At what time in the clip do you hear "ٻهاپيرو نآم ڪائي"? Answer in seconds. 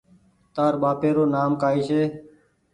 0.81-1.79